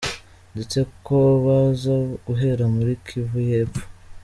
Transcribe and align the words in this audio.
Ndetse 0.53 0.79
ko 1.05 1.17
baza 1.43 1.95
guhera 2.25 2.63
muri 2.75 2.93
Kivu 3.05 3.37
y’Epfo. 3.49 3.83